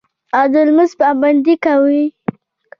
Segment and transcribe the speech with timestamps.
[0.37, 2.05] او د لمونځ پابندي کوي